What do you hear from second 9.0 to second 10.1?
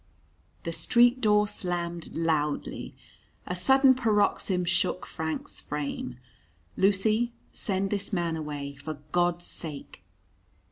God's sake."